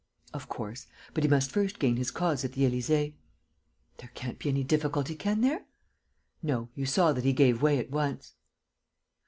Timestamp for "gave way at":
7.33-7.91